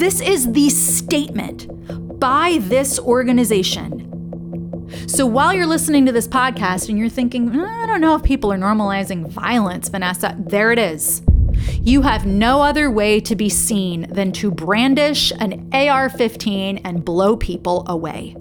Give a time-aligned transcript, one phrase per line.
[0.00, 1.68] This is the statement
[2.18, 4.88] by this organization.
[5.06, 8.22] So while you're listening to this podcast and you're thinking, eh, I don't know if
[8.22, 11.20] people are normalizing violence, Vanessa, there it is.
[11.82, 17.04] You have no other way to be seen than to brandish an AR 15 and
[17.04, 18.34] blow people away.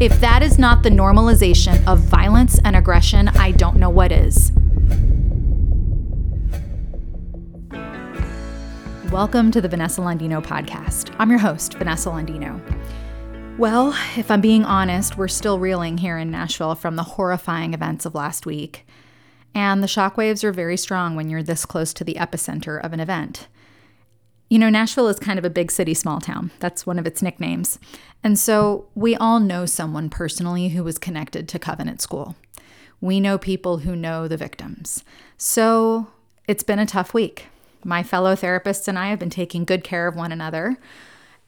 [0.00, 4.50] If that is not the normalization of violence and aggression, I don't know what is.
[9.14, 11.14] Welcome to the Vanessa Landino podcast.
[11.20, 12.60] I'm your host, Vanessa Landino.
[13.56, 18.04] Well, if I'm being honest, we're still reeling here in Nashville from the horrifying events
[18.04, 18.84] of last week.
[19.54, 22.98] And the shockwaves are very strong when you're this close to the epicenter of an
[22.98, 23.46] event.
[24.50, 26.50] You know, Nashville is kind of a big city, small town.
[26.58, 27.78] That's one of its nicknames.
[28.24, 32.34] And so we all know someone personally who was connected to Covenant School.
[33.00, 35.04] We know people who know the victims.
[35.38, 36.08] So
[36.48, 37.46] it's been a tough week.
[37.84, 40.78] My fellow therapists and I have been taking good care of one another.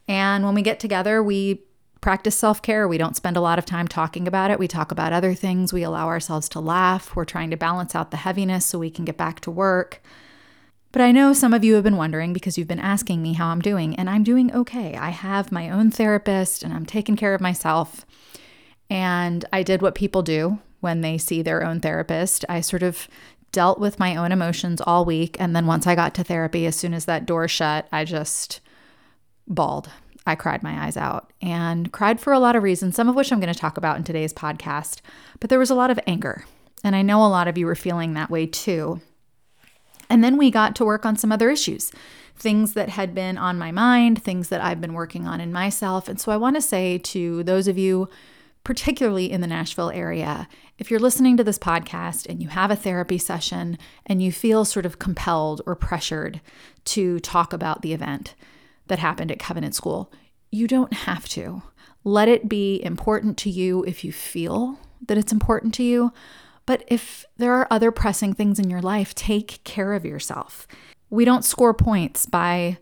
[0.08, 1.62] And when we get together, we
[2.00, 2.86] practice self care.
[2.86, 4.58] We don't spend a lot of time talking about it.
[4.58, 5.72] We talk about other things.
[5.72, 7.16] We allow ourselves to laugh.
[7.16, 10.00] We're trying to balance out the heaviness so we can get back to work.
[10.92, 13.48] But I know some of you have been wondering because you've been asking me how
[13.48, 14.94] I'm doing, and I'm doing okay.
[14.94, 18.06] I have my own therapist and I'm taking care of myself.
[18.88, 22.44] And I did what people do when they see their own therapist.
[22.48, 23.08] I sort of
[23.52, 25.36] dealt with my own emotions all week.
[25.40, 28.60] And then once I got to therapy, as soon as that door shut, I just
[29.46, 29.88] bawled.
[30.26, 33.32] I cried my eyes out and cried for a lot of reasons, some of which
[33.32, 35.00] I'm going to talk about in today's podcast.
[35.38, 36.44] But there was a lot of anger.
[36.82, 39.00] And I know a lot of you were feeling that way too.
[40.10, 41.92] And then we got to work on some other issues,
[42.36, 46.08] things that had been on my mind, things that I've been working on in myself.
[46.08, 48.08] And so I want to say to those of you
[48.66, 52.76] particularly in the Nashville area, if you're listening to this podcast and you have a
[52.76, 56.40] therapy session and you feel sort of compelled or pressured
[56.84, 58.34] to talk about the event
[58.88, 60.12] that happened at Covenant School,
[60.50, 61.62] you don't have to.
[62.04, 66.12] Let it be important to you if you feel that it's important to you.
[66.66, 70.66] But if there are other pressing things in your life, take care of yourself.
[71.10, 72.78] We don't score points by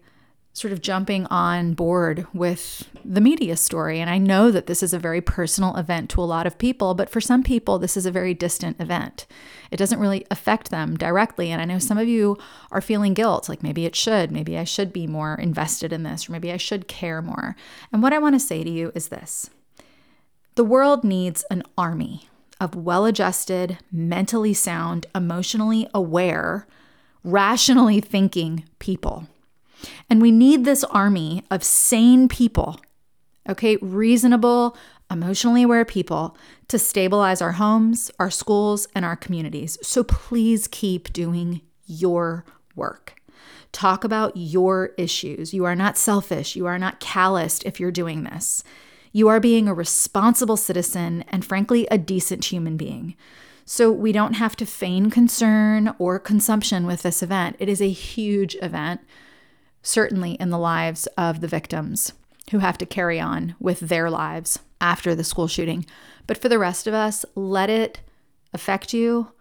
[0.55, 4.01] sort of jumping on board with the media story.
[4.01, 6.95] And I know that this is a very personal event to a lot of people,
[6.95, 9.27] but for some people, this is a very distant event.
[9.73, 11.51] It doesn't really affect them directly.
[11.51, 12.39] And I know some of you
[12.71, 16.29] are feeling guilt, like maybe it should, maybe I should be more invested in this,
[16.29, 17.57] or maybe I should care more.
[17.93, 19.51] And what I want to say to you is this
[20.55, 22.29] the world needs an army
[22.61, 26.69] of well adjusted, mentally sound, emotionally aware,
[27.25, 29.27] rationally thinking people
[30.09, 32.81] and we need this army of sane people,
[33.49, 34.77] okay, reasonable,
[35.11, 36.37] emotionally aware people
[36.69, 39.79] to stabilize our homes, our schools, and our communities.
[39.83, 42.45] So please keep doing your
[42.75, 43.15] work.
[43.73, 45.53] Talk about your issues.
[45.53, 46.57] You are not selfish.
[46.57, 48.63] You are not calloused if you're doing this.
[49.13, 53.17] You are being a responsible citizen and, frankly, a decent human being.
[53.65, 57.57] So we don't have to feign concern or consumption with this event.
[57.59, 59.01] It is a huge event
[59.85, 62.13] certainly in the lives of the victims
[62.51, 65.87] who have to carry on with their lives after the school shooting.
[66.27, 68.01] But for the rest of us, let it
[68.53, 69.33] affect you,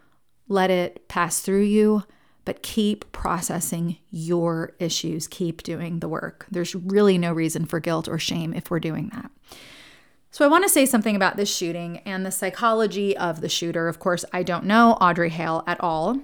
[0.47, 2.03] let it pass through you,
[2.45, 6.45] but keep processing your issues, keep doing the work.
[6.51, 9.31] There's really no reason for guilt or shame if we're doing that.
[10.31, 13.87] So, I want to say something about this shooting and the psychology of the shooter.
[13.87, 16.19] Of course, I don't know Audrey Hale at all,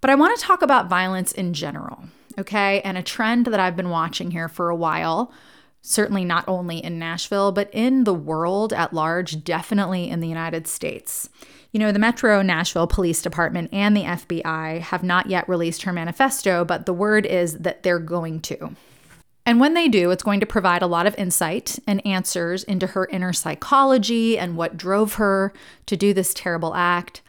[0.00, 2.04] but I want to talk about violence in general
[2.38, 2.80] okay?
[2.82, 5.32] And a trend that I've been watching here for a while,
[5.82, 10.66] certainly not only in Nashville, but in the world at large, definitely in the United
[10.66, 11.28] States.
[11.72, 15.92] You know, the Metro Nashville Police Department and the FBI have not yet released her
[15.92, 18.74] manifesto, but the word is that they're going to.
[19.46, 22.88] And when they do, it's going to provide a lot of insight and answers into
[22.88, 25.52] her inner psychology and what drove her
[25.86, 27.22] to do this terrible act.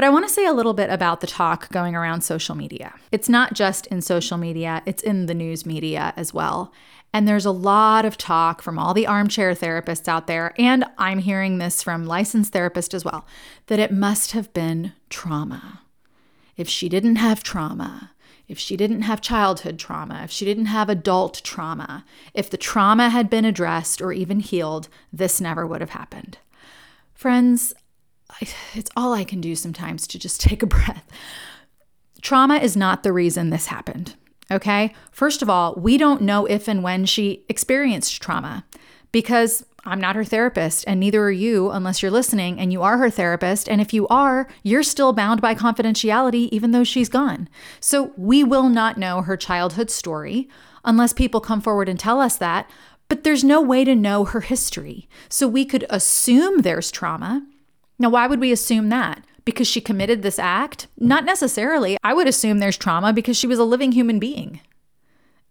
[0.00, 2.94] But I want to say a little bit about the talk going around social media.
[3.12, 6.72] It's not just in social media, it's in the news media as well.
[7.12, 11.18] And there's a lot of talk from all the armchair therapists out there, and I'm
[11.18, 13.26] hearing this from licensed therapists as well,
[13.66, 15.82] that it must have been trauma.
[16.56, 18.12] If she didn't have trauma,
[18.48, 23.10] if she didn't have childhood trauma, if she didn't have adult trauma, if the trauma
[23.10, 26.38] had been addressed or even healed, this never would have happened.
[27.12, 27.74] Friends,
[28.74, 31.06] it's all I can do sometimes to just take a breath.
[32.22, 34.14] Trauma is not the reason this happened.
[34.50, 34.92] Okay.
[35.12, 38.64] First of all, we don't know if and when she experienced trauma
[39.12, 42.98] because I'm not her therapist, and neither are you unless you're listening and you are
[42.98, 43.68] her therapist.
[43.68, 47.48] And if you are, you're still bound by confidentiality, even though she's gone.
[47.80, 50.48] So we will not know her childhood story
[50.84, 52.68] unless people come forward and tell us that.
[53.08, 55.08] But there's no way to know her history.
[55.28, 57.46] So we could assume there's trauma.
[58.00, 59.22] Now, why would we assume that?
[59.44, 60.86] Because she committed this act?
[60.98, 61.98] Not necessarily.
[62.02, 64.60] I would assume there's trauma because she was a living human being.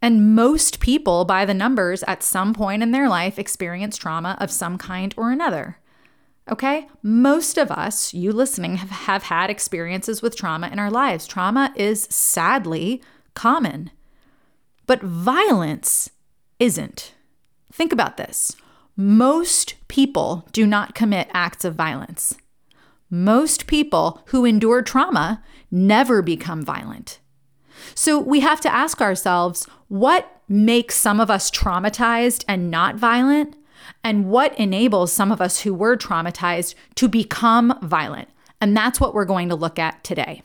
[0.01, 4.49] And most people, by the numbers, at some point in their life, experience trauma of
[4.49, 5.77] some kind or another.
[6.49, 6.87] Okay?
[7.03, 11.27] Most of us, you listening, have, have had experiences with trauma in our lives.
[11.27, 13.03] Trauma is sadly
[13.35, 13.91] common,
[14.87, 16.09] but violence
[16.57, 17.13] isn't.
[17.71, 18.55] Think about this
[18.99, 22.35] most people do not commit acts of violence.
[23.09, 27.19] Most people who endure trauma never become violent.
[27.95, 33.55] So we have to ask ourselves what makes some of us traumatized and not violent?
[34.03, 38.29] And what enables some of us who were traumatized to become violent?
[38.61, 40.41] And that's what we're going to look at today.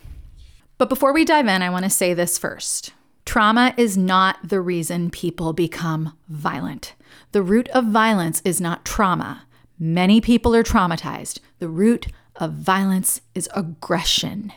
[0.78, 2.92] But before we dive in, I want to say this first.
[3.24, 6.94] Trauma is not the reason people become violent.
[7.32, 9.46] The root of violence is not trauma.
[9.78, 11.40] Many people are traumatized.
[11.58, 14.52] The root of violence is aggression.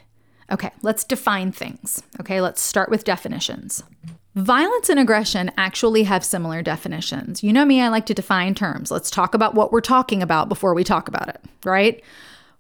[0.52, 2.02] Okay, let's define things.
[2.20, 3.84] Okay, let's start with definitions.
[4.36, 7.44] Violence and aggression actually have similar definitions.
[7.44, 8.92] You know me, I like to define terms.
[8.92, 12.04] Let's talk about what we're talking about before we talk about it, right?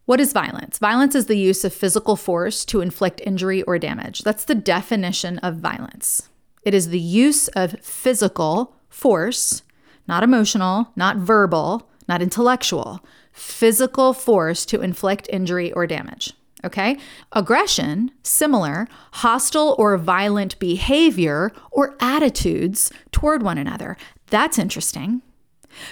[0.05, 0.79] What is violence?
[0.79, 4.23] Violence is the use of physical force to inflict injury or damage.
[4.23, 6.29] That's the definition of violence.
[6.63, 9.61] It is the use of physical force,
[10.07, 13.05] not emotional, not verbal, not intellectual,
[13.37, 16.33] physical force to inflict injury or damage.
[16.65, 16.97] Okay.
[17.33, 23.95] Aggression, similar, hostile or violent behavior or attitudes toward one another.
[24.31, 25.21] That's interesting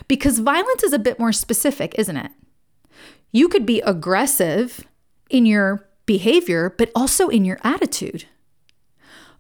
[0.08, 2.32] because violence is a bit more specific, isn't it?
[3.32, 4.84] You could be aggressive
[5.30, 8.26] in your behavior, but also in your attitude.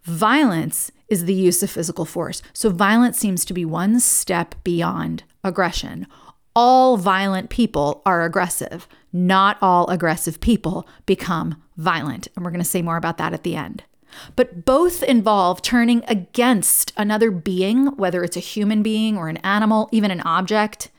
[0.03, 2.43] Violence is the use of physical force.
[2.53, 6.05] So, violence seems to be one step beyond aggression.
[6.55, 12.27] All violent people are aggressive not all aggressive people become violent.
[12.35, 13.83] And we're going to say more about that at the end.
[14.35, 19.87] But both involve turning against another being, whether it's a human being or an animal,
[19.93, 20.89] even an object,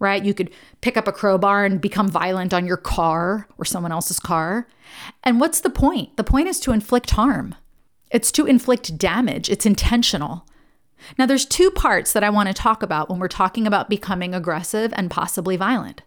[0.00, 0.24] right?
[0.24, 4.18] You could pick up a crowbar and become violent on your car or someone else's
[4.18, 4.66] car.
[5.22, 6.16] And what's the point?
[6.16, 7.54] The point is to inflict harm,
[8.10, 10.44] it's to inflict damage, it's intentional.
[11.18, 14.34] Now, there's two parts that I want to talk about when we're talking about becoming
[14.34, 16.02] aggressive and possibly violent.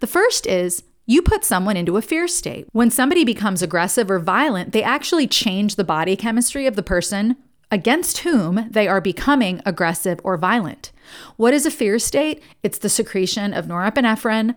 [0.00, 2.68] The first is you put someone into a fear state.
[2.72, 7.36] When somebody becomes aggressive or violent, they actually change the body chemistry of the person
[7.70, 10.92] against whom they are becoming aggressive or violent.
[11.36, 12.42] What is a fear state?
[12.62, 14.54] It's the secretion of norepinephrine,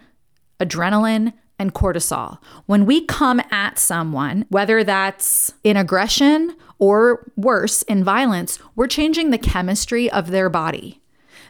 [0.59, 2.39] adrenaline, and cortisol.
[2.65, 9.29] When we come at someone, whether that's in aggression or worse, in violence, we're changing
[9.29, 11.01] the chemistry of their body.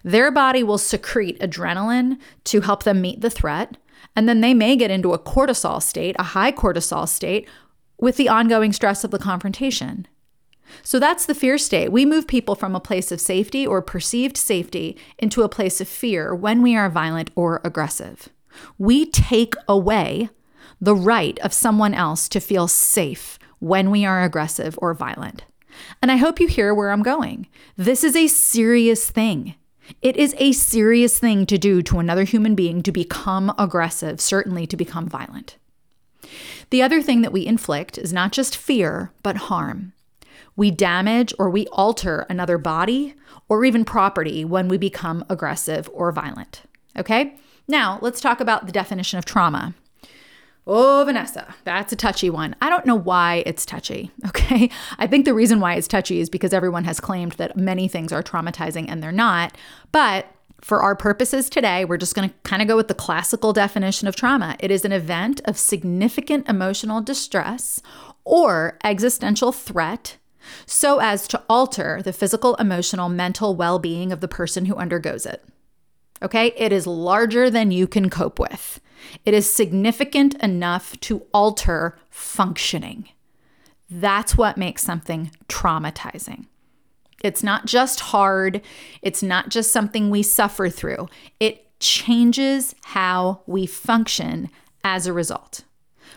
[0.04, 3.78] Their body will secrete adrenaline to help them meet the threat.
[4.16, 7.50] And then they may get into a cortisol state, a high cortisol state,
[8.00, 10.08] with the ongoing stress of the confrontation.
[10.84, 11.92] So that's the fear state.
[11.92, 15.88] We move people from a place of safety or perceived safety into a place of
[15.88, 18.30] fear when we are violent or aggressive.
[18.78, 20.30] We take away
[20.80, 25.46] the right of someone else to feel safe when we are aggressive or violent.
[26.02, 27.48] And I hope you hear where I'm going.
[27.78, 29.56] This is a serious thing.
[30.02, 34.68] It is a serious thing to do to another human being to become aggressive, certainly
[34.68, 35.58] to become violent.
[36.72, 39.94] The other thing that we inflict is not just fear, but harm.
[40.58, 43.16] We damage or we alter another body
[43.48, 46.64] or even property when we become aggressive or violent.
[46.98, 47.38] Okay?
[47.68, 49.74] Now, let's talk about the definition of trauma.
[50.66, 52.56] Oh, Vanessa, that's a touchy one.
[52.62, 54.70] I don't know why it's touchy, okay?
[54.98, 58.14] I think the reason why it's touchy is because everyone has claimed that many things
[58.14, 59.58] are traumatizing and they're not.
[59.92, 60.28] But
[60.62, 64.08] for our purposes today, we're just going to kind of go with the classical definition
[64.08, 64.56] of trauma.
[64.60, 67.82] It is an event of significant emotional distress
[68.24, 70.18] or existential threat
[70.66, 75.26] so as to alter the physical, emotional, mental well being of the person who undergoes
[75.26, 75.44] it.
[76.24, 76.54] Okay?
[76.58, 78.80] It is larger than you can cope with.
[79.26, 83.10] It is significant enough to alter functioning.
[83.90, 86.46] That's what makes something traumatizing.
[87.24, 88.62] It's not just hard,
[89.02, 91.08] it's not just something we suffer through.
[91.40, 94.50] It changes how we function
[94.84, 95.64] as a result.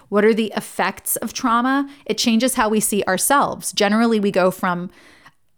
[0.08, 1.88] What are the effects of trauma?
[2.06, 3.72] It changes how we see ourselves.
[3.72, 4.90] Generally, we go from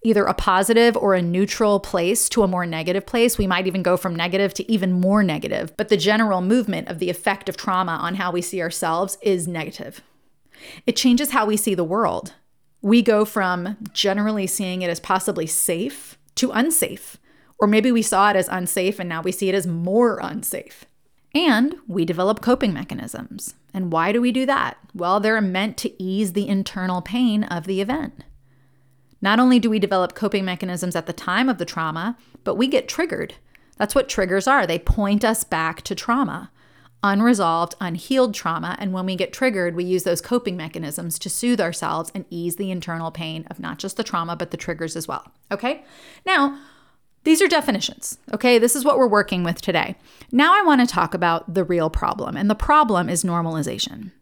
[0.08, 3.36] either a positive or a neutral place to a more negative place.
[3.36, 5.76] We might even go from negative to even more negative.
[5.76, 9.46] But the general movement of the effect of trauma on how we see ourselves is
[9.46, 10.00] negative.
[10.86, 12.34] It changes how we see the world.
[12.80, 17.18] We go from generally seeing it as possibly safe to unsafe.
[17.58, 20.84] Or maybe we saw it as unsafe and now we see it as more unsafe.
[21.34, 23.54] And we develop coping mechanisms.
[23.74, 24.78] And why do we do that?
[24.94, 28.24] Well, they're meant to ease the internal pain of the event.
[29.20, 32.68] Not only do we develop coping mechanisms at the time of the trauma, but we
[32.68, 33.34] get triggered.
[33.76, 34.66] That's what triggers are.
[34.66, 36.50] They point us back to trauma,
[37.02, 38.76] unresolved, unhealed trauma.
[38.78, 42.56] And when we get triggered, we use those coping mechanisms to soothe ourselves and ease
[42.56, 45.32] the internal pain of not just the trauma, but the triggers as well.
[45.50, 45.84] Okay?
[46.26, 46.58] Now,
[47.24, 48.58] these are definitions, okay?
[48.58, 49.96] This is what we're working with today.
[50.32, 54.12] Now I want to talk about the real problem, and the problem is normalization.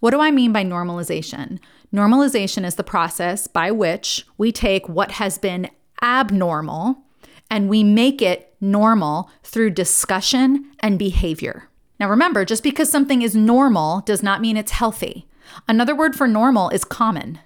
[0.00, 1.58] What do I mean by normalization?
[1.94, 5.70] Normalization is the process by which we take what has been
[6.02, 7.02] abnormal
[7.50, 11.68] and we make it normal through discussion and behavior.
[11.98, 15.26] Now, remember, just because something is normal does not mean it's healthy.
[15.68, 17.40] Another word for normal is common,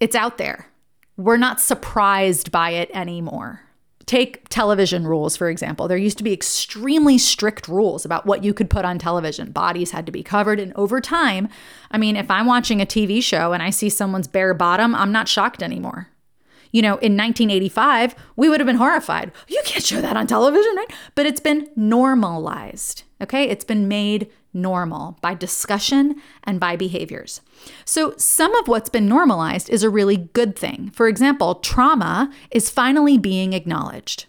[0.00, 0.66] it's out there.
[1.16, 3.62] We're not surprised by it anymore.
[4.08, 5.86] Take television rules, for example.
[5.86, 9.52] There used to be extremely strict rules about what you could put on television.
[9.52, 10.58] Bodies had to be covered.
[10.58, 11.46] And over time,
[11.90, 15.12] I mean, if I'm watching a TV show and I see someone's bare bottom, I'm
[15.12, 16.08] not shocked anymore.
[16.72, 19.30] You know, in 1985, we would have been horrified.
[19.46, 20.92] You can't show that on television, right?
[21.14, 23.44] But it's been normalized, okay?
[23.44, 27.40] It's been made normal by discussion and by behaviors.
[27.84, 30.90] So, some of what's been normalized is a really good thing.
[30.94, 34.26] For example, trauma is finally being acknowledged.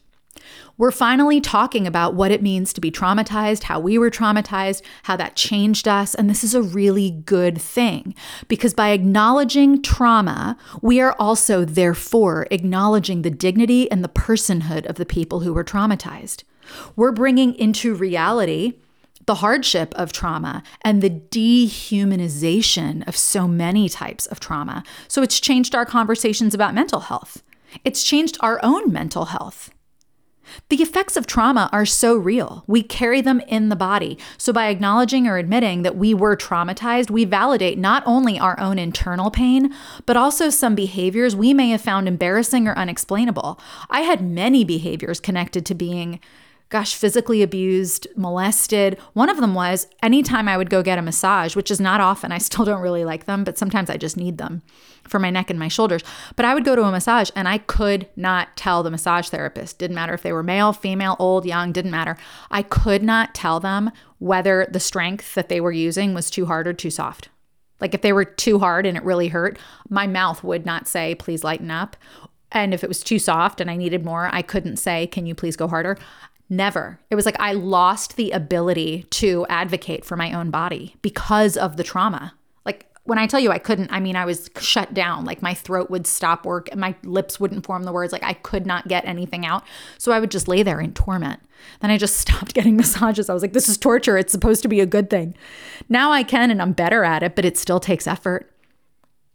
[0.79, 5.17] We're finally talking about what it means to be traumatized, how we were traumatized, how
[5.17, 6.15] that changed us.
[6.15, 8.15] And this is a really good thing
[8.47, 14.95] because by acknowledging trauma, we are also, therefore, acknowledging the dignity and the personhood of
[14.95, 16.43] the people who were traumatized.
[16.95, 18.75] We're bringing into reality
[19.29, 24.83] the hardship of trauma and the dehumanization of so many types of trauma.
[25.07, 27.43] So it's changed our conversations about mental health.
[27.85, 29.69] It's changed our own mental health.
[30.69, 32.63] The effects of trauma are so real.
[32.65, 34.17] We carry them in the body.
[34.39, 38.79] So, by acknowledging or admitting that we were traumatized, we validate not only our own
[38.79, 39.71] internal pain,
[40.07, 43.59] but also some behaviors we may have found embarrassing or unexplainable.
[43.91, 46.19] I had many behaviors connected to being
[46.69, 48.97] gosh, physically abused, molested.
[49.13, 52.31] One of them was anytime I would go get a massage, which is not often,
[52.31, 54.61] I still don't really like them, but sometimes I just need them
[55.03, 56.03] for my neck and my shoulders.
[56.35, 59.79] But I would go to a massage and I could not tell the massage therapist,
[59.79, 62.17] didn't matter if they were male, female, old, young, didn't matter.
[62.51, 66.67] I could not tell them whether the strength that they were using was too hard
[66.67, 67.29] or too soft.
[67.81, 69.57] Like if they were too hard and it really hurt,
[69.89, 71.95] my mouth would not say, please lighten up.
[72.51, 75.35] And if it was too soft and I needed more, I couldn't say, can you
[75.35, 75.97] please go harder?
[76.49, 76.99] Never.
[77.11, 81.77] It was like I lost the ability to advocate for my own body because of
[81.77, 82.33] the trauma.
[82.65, 85.25] Like when I tell you I couldn't, I mean, I was shut down.
[85.25, 88.11] Like my throat would stop work and my lips wouldn't form the words.
[88.11, 89.63] Like I could not get anything out.
[89.99, 91.39] So I would just lay there in torment.
[91.81, 93.29] Then I just stopped getting massages.
[93.29, 94.17] I was like, this is torture.
[94.17, 95.35] It's supposed to be a good thing.
[95.87, 98.51] Now I can and I'm better at it, but it still takes effort.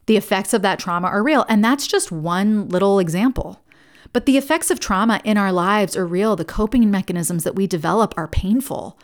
[0.07, 1.47] The effects of that trauma are real.
[1.49, 3.64] And that's just one little example.
[4.15, 6.37] But the effects of trauma in our lives are real.
[6.37, 8.97] The coping mechanisms that we develop are painful.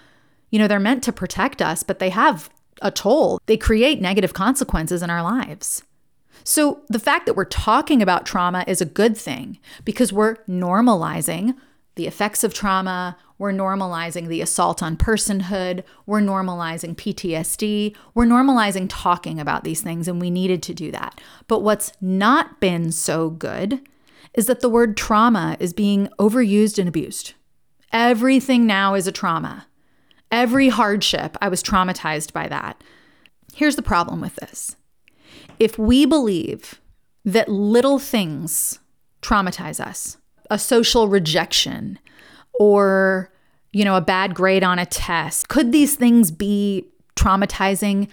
[0.50, 2.48] You know, they're meant to protect us, but they have
[2.80, 3.40] a toll.
[3.46, 5.82] They create negative consequences in our lives.
[6.44, 11.56] So, the fact that we're talking about trauma is a good thing because we're normalizing
[11.96, 18.86] the effects of trauma, we're normalizing the assault on personhood, we're normalizing PTSD, we're normalizing
[18.88, 21.20] talking about these things, and we needed to do that.
[21.48, 23.80] But what's not been so good
[24.34, 27.34] is that the word trauma is being overused and abused.
[27.92, 29.66] Everything now is a trauma.
[30.30, 32.82] Every hardship, I was traumatized by that.
[33.54, 34.76] Here's the problem with this
[35.58, 36.80] if we believe
[37.24, 38.78] that little things
[39.22, 40.16] traumatize us,
[40.50, 41.98] a social rejection,
[42.58, 43.32] or
[43.72, 48.08] you know, a bad grade on a test, could these things be traumatizing?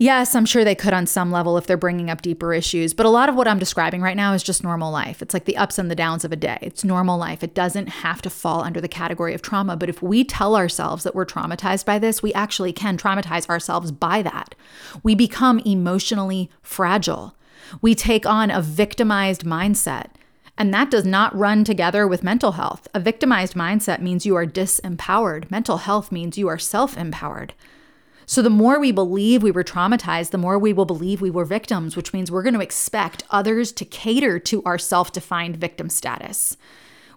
[0.00, 3.04] Yes, I'm sure they could on some level if they're bringing up deeper issues, but
[3.04, 5.20] a lot of what I'm describing right now is just normal life.
[5.20, 6.56] It's like the ups and the downs of a day.
[6.62, 7.42] It's normal life.
[7.42, 9.76] It doesn't have to fall under the category of trauma.
[9.76, 13.90] But if we tell ourselves that we're traumatized by this, we actually can traumatize ourselves
[13.90, 14.54] by that.
[15.02, 17.34] We become emotionally fragile.
[17.82, 20.10] We take on a victimized mindset.
[20.56, 22.86] And that does not run together with mental health.
[22.94, 25.50] A victimized mindset means you are disempowered.
[25.50, 27.52] Mental health means you are self empowered.
[28.30, 31.46] So, the more we believe we were traumatized, the more we will believe we were
[31.46, 35.88] victims, which means we're going to expect others to cater to our self defined victim
[35.88, 36.58] status.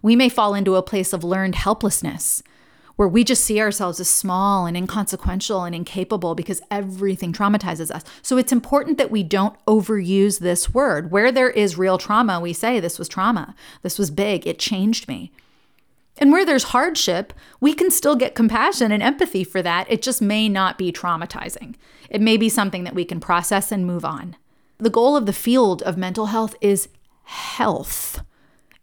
[0.01, 2.41] We may fall into a place of learned helplessness
[2.95, 8.03] where we just see ourselves as small and inconsequential and incapable because everything traumatizes us.
[8.21, 11.11] So it's important that we don't overuse this word.
[11.11, 13.53] Where there is real trauma, we say, This was trauma.
[13.81, 14.47] This was big.
[14.47, 15.33] It changed me.
[16.21, 19.87] And where there's hardship, we can still get compassion and empathy for that.
[19.89, 21.73] It just may not be traumatizing.
[22.11, 24.35] It may be something that we can process and move on.
[24.77, 26.89] The goal of the field of mental health is
[27.23, 28.21] health.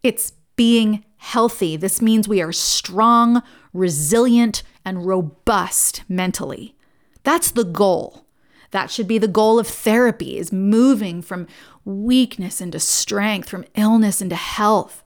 [0.03, 1.77] It's being healthy.
[1.77, 3.43] This means we are strong,
[3.73, 6.75] resilient, and robust mentally.
[7.23, 8.27] That's the goal.
[8.73, 11.47] That should be the goal of therapy is moving from
[11.85, 15.05] weakness into strength, from illness into health.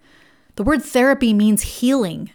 [0.57, 2.31] The word therapy means healing.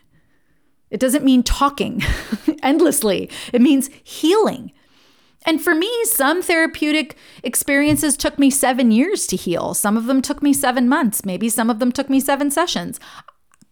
[0.90, 2.02] It doesn't mean talking
[2.64, 3.30] endlessly.
[3.54, 4.72] It means healing.
[5.46, 9.74] And for me, some therapeutic experiences took me seven years to heal.
[9.74, 11.26] Some of them took me seven months.
[11.26, 13.00] Maybe some of them took me seven sessions.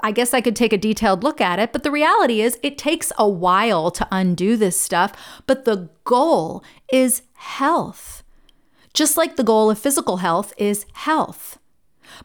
[0.03, 2.77] I guess I could take a detailed look at it, but the reality is it
[2.77, 5.13] takes a while to undo this stuff,
[5.47, 8.23] but the goal is health.
[8.93, 11.59] Just like the goal of physical health is health.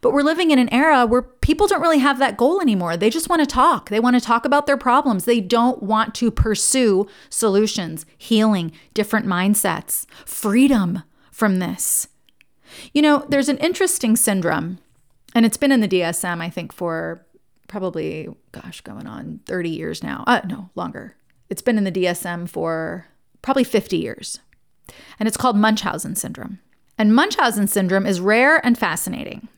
[0.01, 2.97] But we're living in an era where people don't really have that goal anymore.
[2.97, 3.89] They just want to talk.
[3.89, 5.25] They want to talk about their problems.
[5.25, 12.09] They don't want to pursue solutions, healing, different mindsets, freedom from this.
[12.93, 14.79] You know, there's an interesting syndrome,
[15.35, 17.27] and it's been in the DSM, I think, for
[17.69, 20.25] probably, gosh, going on 30 years now.
[20.27, 21.17] Uh, no, longer.
[21.49, 23.07] It's been in the DSM for
[23.43, 24.41] probably 50 years.
[25.19, 26.59] And it's called Munchausen syndrome.
[26.99, 29.49] And Munchausen syndrome is rare and fascinating.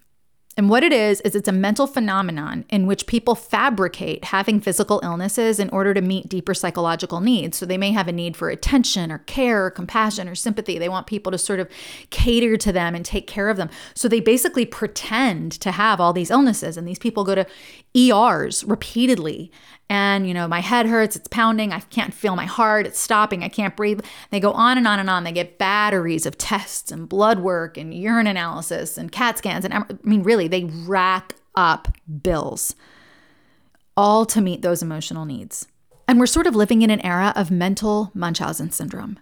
[0.56, 5.00] And what it is, is it's a mental phenomenon in which people fabricate having physical
[5.02, 7.56] illnesses in order to meet deeper psychological needs.
[7.56, 10.78] So they may have a need for attention or care or compassion or sympathy.
[10.78, 11.70] They want people to sort of
[12.10, 13.70] cater to them and take care of them.
[13.94, 16.76] So they basically pretend to have all these illnesses.
[16.76, 17.46] And these people go to
[17.96, 19.50] ERs repeatedly
[19.88, 23.42] and you know my head hurts it's pounding i can't feel my heart it's stopping
[23.42, 26.90] i can't breathe they go on and on and on they get batteries of tests
[26.90, 31.34] and blood work and urine analysis and cat scans and i mean really they rack
[31.54, 31.88] up
[32.22, 32.74] bills
[33.96, 35.66] all to meet those emotional needs
[36.08, 39.18] and we're sort of living in an era of mental munchausen syndrome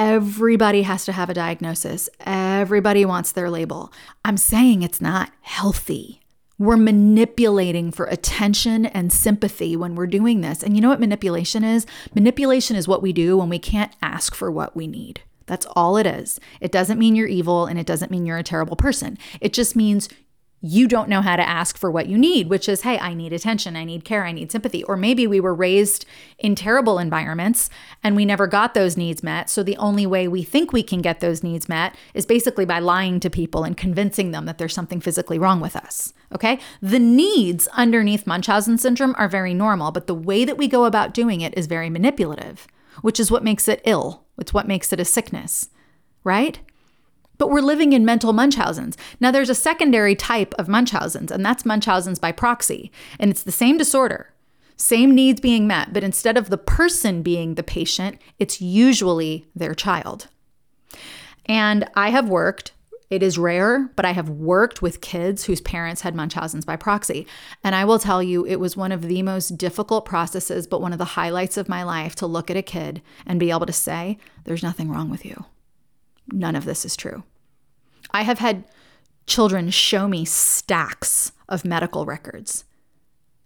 [0.00, 2.08] Everybody has to have a diagnosis.
[2.20, 3.92] Everybody wants their label.
[4.24, 6.19] I'm saying it's not healthy.
[6.60, 10.62] We're manipulating for attention and sympathy when we're doing this.
[10.62, 11.86] And you know what manipulation is?
[12.14, 15.22] Manipulation is what we do when we can't ask for what we need.
[15.46, 16.38] That's all it is.
[16.60, 19.16] It doesn't mean you're evil and it doesn't mean you're a terrible person.
[19.40, 20.10] It just means
[20.60, 23.32] you don't know how to ask for what you need, which is, hey, I need
[23.32, 24.84] attention, I need care, I need sympathy.
[24.84, 26.04] Or maybe we were raised
[26.38, 27.70] in terrible environments
[28.02, 29.48] and we never got those needs met.
[29.48, 32.80] So the only way we think we can get those needs met is basically by
[32.80, 36.12] lying to people and convincing them that there's something physically wrong with us.
[36.34, 36.58] Okay?
[36.80, 41.14] The needs underneath Munchausen syndrome are very normal, but the way that we go about
[41.14, 42.66] doing it is very manipulative,
[43.02, 44.24] which is what makes it ill.
[44.38, 45.70] It's what makes it a sickness,
[46.22, 46.60] right?
[47.36, 48.96] But we're living in mental Munchausen's.
[49.18, 52.92] Now, there's a secondary type of Munchausen's, and that's Munchausen's by proxy.
[53.18, 54.32] And it's the same disorder,
[54.76, 59.74] same needs being met, but instead of the person being the patient, it's usually their
[59.74, 60.28] child.
[61.46, 62.72] And I have worked,
[63.10, 67.26] it is rare, but I have worked with kids whose parents had Munchausen's by proxy.
[67.64, 70.92] And I will tell you, it was one of the most difficult processes, but one
[70.92, 73.72] of the highlights of my life to look at a kid and be able to
[73.72, 75.44] say, there's nothing wrong with you.
[76.32, 77.24] None of this is true.
[78.12, 78.64] I have had
[79.26, 82.64] children show me stacks of medical records,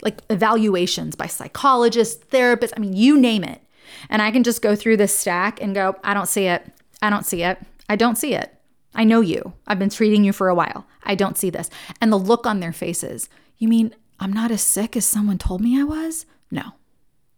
[0.02, 3.62] like evaluations by psychologists, therapists, I mean, you name it.
[4.10, 6.70] And I can just go through this stack and go, I don't see it.
[7.00, 7.58] I don't see it.
[7.88, 8.53] I don't see it.
[8.94, 9.52] I know you.
[9.66, 10.86] I've been treating you for a while.
[11.02, 11.68] I don't see this.
[12.00, 13.28] And the look on their faces,
[13.58, 16.26] you mean I'm not as sick as someone told me I was?
[16.50, 16.72] No,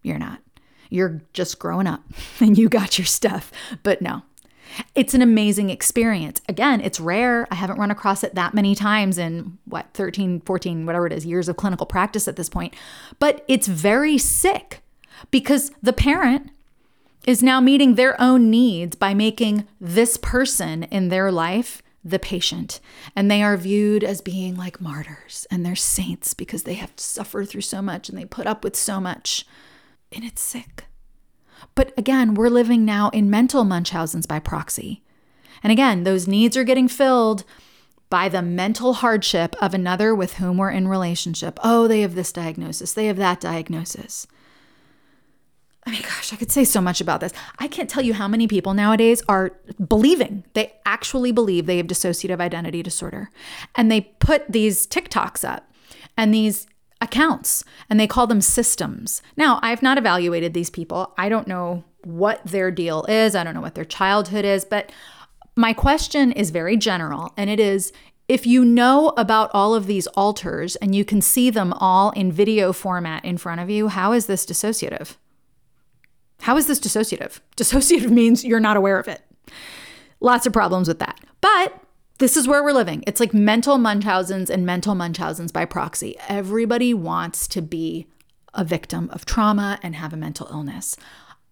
[0.03, 0.41] you're not.
[0.91, 2.03] You're just growing up
[2.41, 3.51] and you got your stuff.
[3.83, 4.23] But no,
[4.95, 6.41] it's an amazing experience.
[6.49, 7.47] Again, it's rare.
[7.51, 11.27] I haven't run across it that many times in what, 13, 14, whatever it is,
[11.27, 12.75] years of clinical practice at this point.
[13.19, 14.83] But it's very sick
[15.31, 16.51] because the parent
[17.27, 22.79] is now meeting their own needs by making this person in their life the patient.
[23.17, 27.05] And they are viewed as being like martyrs and they're saints because they have to
[27.05, 29.45] suffer through so much and they put up with so much.
[30.13, 30.85] And it's sick.
[31.75, 35.03] But again, we're living now in mental Munchausen's by proxy.
[35.63, 37.43] And again, those needs are getting filled
[38.09, 41.59] by the mental hardship of another with whom we're in relationship.
[41.65, 44.29] Oh, they have this diagnosis, they have that diagnosis.
[45.87, 47.33] I mean, gosh, I could say so much about this.
[47.61, 49.53] I can't tell you how many people nowadays are
[49.87, 53.31] believing, they actually believe they have dissociative identity disorder.
[53.77, 55.71] And they put these TikToks up
[56.17, 56.67] and these
[57.01, 59.23] accounts and they call them systems.
[59.37, 61.15] Now, I've not evaluated these people.
[61.17, 64.91] I don't know what their deal is, I don't know what their childhood is, but
[65.57, 67.93] my question is very general and it is
[68.29, 72.33] if you know about all of these alters and you can see them all in
[72.33, 75.17] video format in front of you, how is this dissociative?
[76.41, 77.41] How is this dissociative?
[77.57, 79.23] Dissociative means you're not aware of it.
[80.21, 81.21] Lots of problems with that.
[81.41, 81.81] But
[82.19, 83.05] this is where we're living.
[83.07, 86.17] It's like mental Munchausen's and mental Munchausen's by proxy.
[86.29, 88.07] Everybody wants to be
[88.55, 90.97] a victim of trauma and have a mental illness.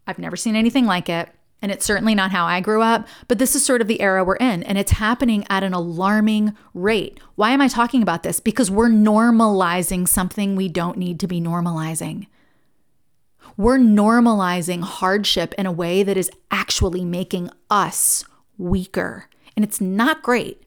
[0.06, 1.28] I've never seen anything like it.
[1.60, 4.22] And it's certainly not how I grew up, but this is sort of the era
[4.22, 7.18] we're in, and it's happening at an alarming rate.
[7.36, 8.38] Why am I talking about this?
[8.38, 12.26] Because we're normalizing something we don't need to be normalizing
[13.56, 18.24] we're normalizing hardship in a way that is actually making us
[18.58, 19.28] weaker.
[19.56, 20.62] And it's not great.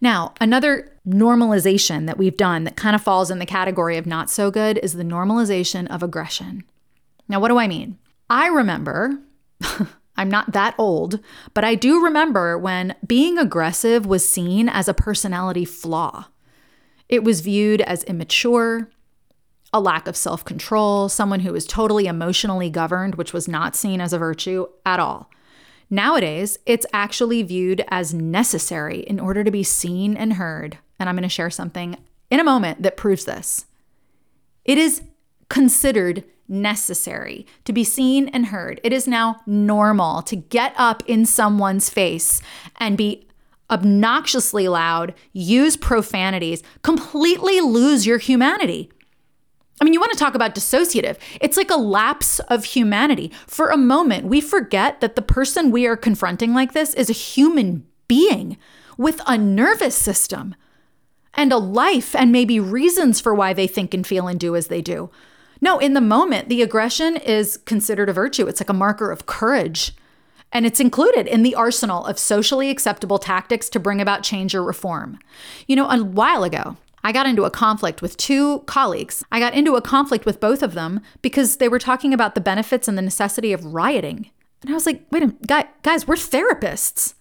[0.00, 4.30] Now, another normalization that we've done that kind of falls in the category of not
[4.30, 6.64] so good is the normalization of aggression.
[7.28, 7.98] Now, what do I mean?
[8.28, 9.18] I remember,
[10.16, 11.20] I'm not that old,
[11.54, 16.26] but I do remember when being aggressive was seen as a personality flaw.
[17.08, 18.88] It was viewed as immature,
[19.72, 24.00] a lack of self control, someone who is totally emotionally governed, which was not seen
[24.00, 25.30] as a virtue at all.
[25.88, 30.78] Nowadays, it's actually viewed as necessary in order to be seen and heard.
[30.98, 31.96] And I'm going to share something
[32.30, 33.66] in a moment that proves this.
[34.64, 35.02] It is
[35.48, 38.80] considered necessary to be seen and heard.
[38.84, 42.40] It is now normal to get up in someone's face
[42.76, 43.26] and be
[43.70, 48.90] obnoxiously loud, use profanities, completely lose your humanity.
[49.80, 51.16] I mean, you want to talk about dissociative.
[51.40, 53.32] It's like a lapse of humanity.
[53.46, 57.14] For a moment, we forget that the person we are confronting like this is a
[57.14, 58.58] human being
[58.98, 60.54] with a nervous system
[61.34, 64.66] and a life and maybe reasons for why they think and feel and do as
[64.66, 65.10] they do.
[65.62, 68.46] No, in the moment, the aggression is considered a virtue.
[68.46, 69.94] It's like a marker of courage.
[70.52, 74.64] And it's included in the arsenal of socially acceptable tactics to bring about change or
[74.64, 75.18] reform.
[75.66, 79.24] You know, a while ago, I got into a conflict with two colleagues.
[79.32, 82.40] I got into a conflict with both of them because they were talking about the
[82.40, 84.30] benefits and the necessity of rioting.
[84.62, 87.14] And I was like, wait a minute, guys, we're therapists.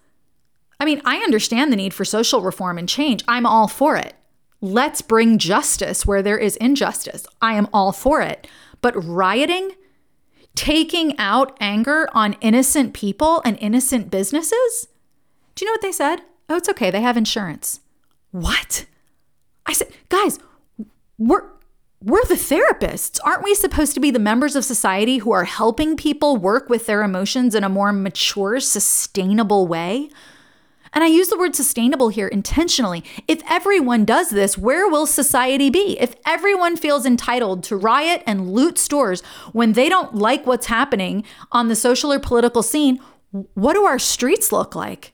[0.80, 3.24] I mean, I understand the need for social reform and change.
[3.28, 4.14] I'm all for it.
[4.62, 7.26] Let's bring justice where there is injustice.
[7.42, 8.48] I am all for it.
[8.82, 9.72] But rioting,
[10.56, 14.88] taking out anger on innocent people and innocent businesses?
[15.56, 16.22] Do you know what they said?
[16.50, 16.92] Oh, it's okay.
[16.92, 17.82] They have insurance.
[18.32, 18.86] What?
[19.70, 20.40] I said, guys,
[21.20, 21.44] we're
[22.02, 23.20] we're the therapists.
[23.24, 26.88] Aren't we supposed to be the members of society who are helping people work with
[26.88, 30.10] their emotions in a more mature, sustainable way?
[30.92, 33.04] And I use the word sustainable here intentionally.
[33.28, 36.00] If everyone does this, where will society be?
[36.00, 41.24] If everyone feels entitled to riot and loot stores when they don't like what's happening
[41.52, 43.00] on the social or political scene,
[43.54, 45.14] what do our streets look like?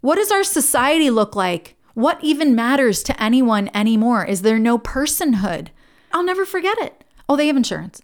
[0.00, 1.75] What does our society look like?
[1.96, 4.22] What even matters to anyone anymore?
[4.22, 5.68] Is there no personhood?
[6.12, 7.02] I'll never forget it.
[7.26, 8.02] Oh, they have insurance.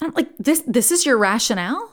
[0.00, 1.92] I'm like, this this is your rationale?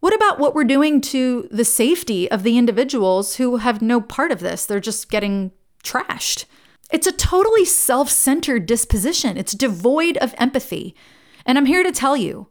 [0.00, 4.32] What about what we're doing to the safety of the individuals who have no part
[4.32, 4.66] of this?
[4.66, 6.44] They're just getting trashed.
[6.90, 10.94] It's a totally self centered disposition, it's devoid of empathy.
[11.46, 12.48] And I'm here to tell you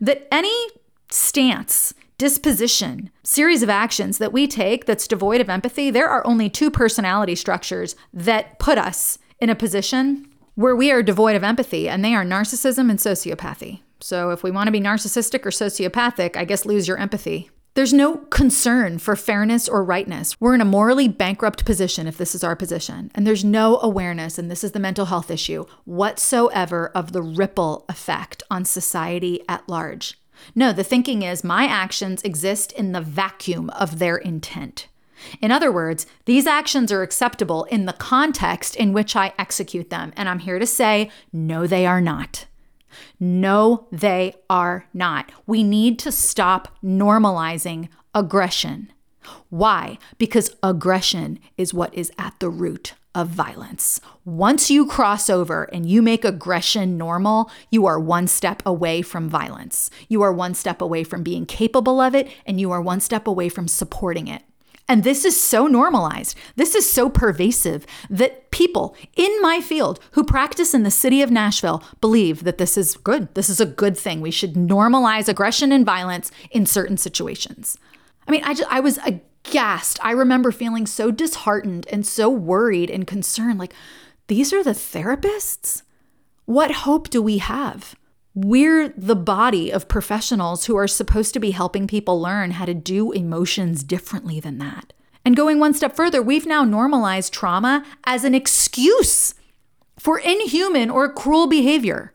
[0.00, 0.68] that any
[1.10, 6.48] stance disposition, series of actions that we take that's devoid of empathy, there are only
[6.48, 11.88] two personality structures that put us in a position where we are devoid of empathy,
[11.88, 13.80] and they are narcissism and sociopathy.
[13.98, 17.50] So if we want to be narcissistic or sociopathic, I guess lose your empathy.
[17.74, 20.40] There's no concern for fairness or rightness.
[20.40, 23.10] We're in a morally bankrupt position if this is our position.
[23.16, 27.84] And there's no awareness, and this is the mental health issue, whatsoever of the ripple
[27.88, 30.21] effect on society at large.
[30.54, 34.88] No, the thinking is my actions exist in the vacuum of their intent.
[35.40, 40.12] In other words, these actions are acceptable in the context in which I execute them.
[40.16, 42.46] And I'm here to say, no, they are not.
[43.18, 45.32] No, they are not.
[45.46, 48.92] We need to stop normalizing aggression.
[49.50, 49.98] Why?
[50.18, 54.00] Because aggression is what is at the root of violence.
[54.24, 59.28] Once you cross over and you make aggression normal, you are one step away from
[59.28, 59.90] violence.
[60.08, 63.26] You are one step away from being capable of it, and you are one step
[63.26, 64.42] away from supporting it.
[64.88, 66.36] And this is so normalized.
[66.56, 71.30] This is so pervasive that people in my field who practice in the city of
[71.30, 73.32] Nashville believe that this is good.
[73.34, 74.20] This is a good thing.
[74.20, 77.78] We should normalize aggression and violence in certain situations.
[78.26, 79.98] I mean, I just I was aghast.
[80.04, 83.74] I remember feeling so disheartened and so worried and concerned like
[84.28, 85.82] these are the therapists?
[86.44, 87.94] What hope do we have?
[88.34, 92.74] We're the body of professionals who are supposed to be helping people learn how to
[92.74, 94.92] do emotions differently than that.
[95.24, 99.34] And going one step further, we've now normalized trauma as an excuse
[99.98, 102.12] for inhuman or cruel behavior.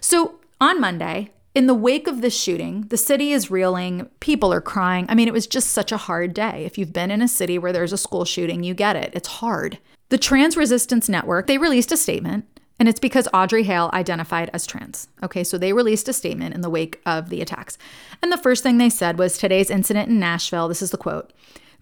[0.00, 4.60] So on Monday, in the wake of this shooting, the city is reeling, people are
[4.60, 5.06] crying.
[5.08, 6.64] I mean, it was just such a hard day.
[6.64, 9.10] If you've been in a city where there's a school shooting, you get it.
[9.12, 9.78] It's hard.
[10.10, 12.44] The Trans Resistance Network, they released a statement
[12.78, 15.08] and it's because Audrey Hale identified as trans.
[15.24, 17.76] Okay, so they released a statement in the wake of the attacks.
[18.22, 21.32] And the first thing they said was today's incident in Nashville, this is the quote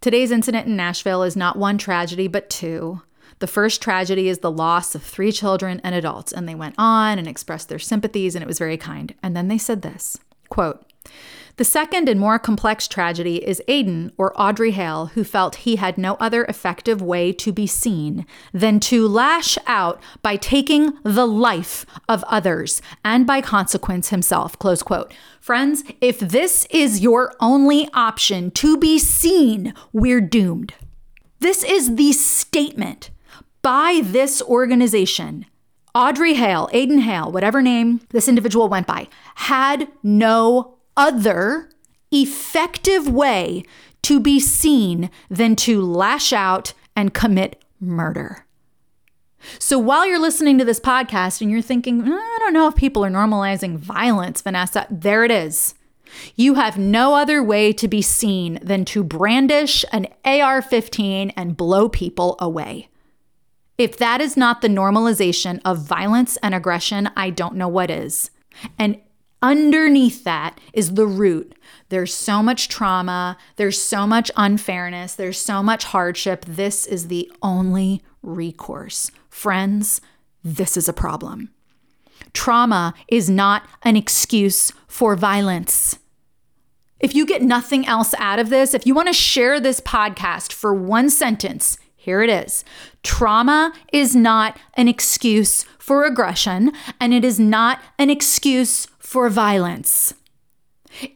[0.00, 3.02] Today's incident in Nashville is not one tragedy, but two.
[3.38, 6.33] The first tragedy is the loss of three children and adults.
[6.33, 9.14] And they went on and expressed their sympathies, and it was very kind.
[9.22, 10.18] And then they said this
[10.49, 10.85] quote,
[11.57, 15.96] the second and more complex tragedy is Aiden, or Audrey Hale, who felt he had
[15.96, 21.87] no other effective way to be seen than to lash out by taking the life
[22.11, 24.59] of others and by consequence himself.
[24.59, 25.14] Close quote.
[25.40, 30.75] Friends, if this is your only option to be seen, we're doomed.
[31.40, 33.11] This is the statement
[33.66, 35.44] by this organization.
[35.92, 41.68] Audrey Hale, Aiden Hale, whatever name this individual went by, had no other
[42.12, 43.64] effective way
[44.02, 48.46] to be seen than to lash out and commit murder.
[49.59, 53.05] So while you're listening to this podcast and you're thinking, I don't know if people
[53.05, 55.74] are normalizing violence, Vanessa, there it is.
[56.37, 61.57] You have no other way to be seen than to brandish an AR 15 and
[61.57, 62.90] blow people away.
[63.78, 68.30] If that is not the normalization of violence and aggression, I don't know what is.
[68.78, 69.00] And
[69.42, 71.54] underneath that is the root.
[71.90, 76.44] There's so much trauma, there's so much unfairness, there's so much hardship.
[76.46, 79.10] This is the only recourse.
[79.28, 80.00] Friends,
[80.42, 81.50] this is a problem.
[82.32, 85.98] Trauma is not an excuse for violence.
[86.98, 90.52] If you get nothing else out of this, if you want to share this podcast
[90.52, 92.64] for one sentence, here it is.
[93.02, 100.14] Trauma is not an excuse for aggression, and it is not an excuse for violence.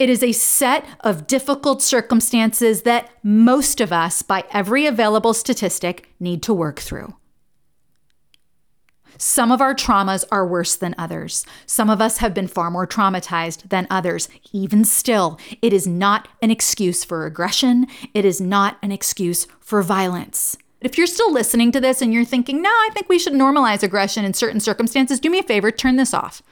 [0.01, 6.09] It is a set of difficult circumstances that most of us, by every available statistic,
[6.19, 7.15] need to work through.
[9.17, 11.47] Some of our traumas are worse than others.
[11.67, 14.29] Some of us have been far more traumatized than others.
[14.53, 17.87] Even still, it is not an excuse for aggression.
[18.13, 20.57] It is not an excuse for violence.
[20.81, 23.83] If you're still listening to this and you're thinking, no, I think we should normalize
[23.83, 26.43] aggression in certain circumstances, do me a favor, turn this off.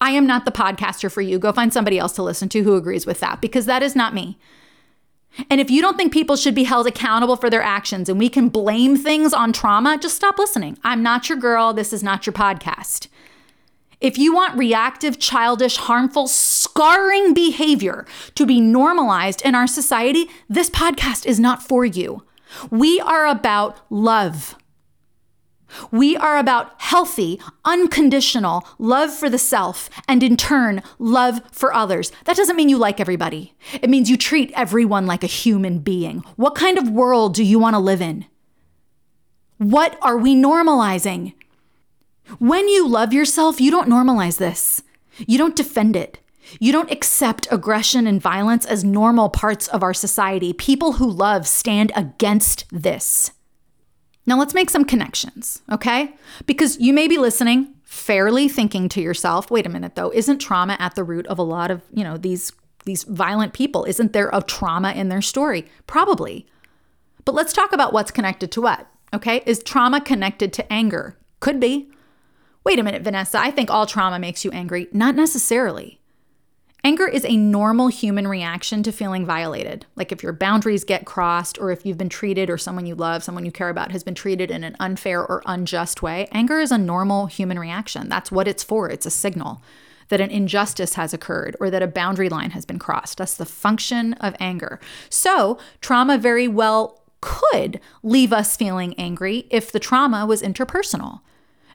[0.00, 1.38] I am not the podcaster for you.
[1.38, 4.14] Go find somebody else to listen to who agrees with that because that is not
[4.14, 4.38] me.
[5.48, 8.28] And if you don't think people should be held accountable for their actions and we
[8.28, 10.76] can blame things on trauma, just stop listening.
[10.82, 11.72] I'm not your girl.
[11.72, 13.08] This is not your podcast.
[14.00, 20.70] If you want reactive, childish, harmful, scarring behavior to be normalized in our society, this
[20.70, 22.24] podcast is not for you.
[22.70, 24.56] We are about love.
[25.90, 32.10] We are about healthy, unconditional love for the self and in turn, love for others.
[32.24, 33.54] That doesn't mean you like everybody.
[33.80, 36.24] It means you treat everyone like a human being.
[36.36, 38.26] What kind of world do you want to live in?
[39.58, 41.34] What are we normalizing?
[42.38, 44.82] When you love yourself, you don't normalize this.
[45.18, 46.18] You don't defend it.
[46.58, 50.52] You don't accept aggression and violence as normal parts of our society.
[50.52, 53.32] People who love stand against this.
[54.26, 56.14] Now let's make some connections, okay?
[56.46, 60.76] Because you may be listening, fairly thinking to yourself, wait a minute though, isn't trauma
[60.78, 62.52] at the root of a lot of, you know, these
[62.86, 63.84] these violent people?
[63.84, 65.66] Isn't there a trauma in their story?
[65.86, 66.46] Probably.
[67.26, 69.42] But let's talk about what's connected to what, okay?
[69.44, 71.18] Is trauma connected to anger?
[71.40, 71.90] Could be.
[72.64, 74.88] Wait a minute, Vanessa, I think all trauma makes you angry.
[74.92, 75.99] Not necessarily.
[76.82, 79.84] Anger is a normal human reaction to feeling violated.
[79.96, 83.22] Like if your boundaries get crossed, or if you've been treated, or someone you love,
[83.22, 86.72] someone you care about has been treated in an unfair or unjust way, anger is
[86.72, 88.08] a normal human reaction.
[88.08, 88.88] That's what it's for.
[88.88, 89.62] It's a signal
[90.08, 93.18] that an injustice has occurred or that a boundary line has been crossed.
[93.18, 94.80] That's the function of anger.
[95.10, 101.20] So, trauma very well could leave us feeling angry if the trauma was interpersonal.